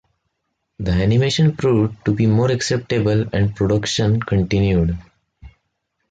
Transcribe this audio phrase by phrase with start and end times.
[0.79, 4.97] The animation proved to be more acceptable and production continued.